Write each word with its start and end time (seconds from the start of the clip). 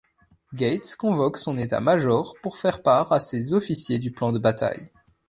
Gates 0.55 0.95
convoque 0.97 1.37
son 1.37 1.59
état-major 1.59 2.33
pour 2.41 2.57
faire 2.57 2.81
part 2.81 3.11
à 3.11 3.19
ses 3.19 3.53
officiers 3.53 3.99
du 3.99 4.09
plan 4.09 4.31
de 4.31 4.39
bataille. 4.39 4.89